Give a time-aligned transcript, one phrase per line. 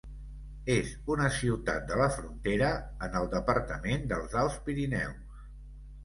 [0.75, 2.69] És una ciutat de la frontera,
[3.07, 5.37] en el departament dels Alts Pirineus.